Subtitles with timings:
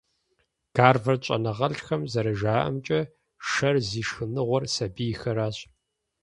[0.77, 2.99] Гарвард щӀэныгъэлӀхэм зэрыжаӀэмкӀэ,
[3.49, 5.57] шэр зи шхыныгъуэр сабийхэращ.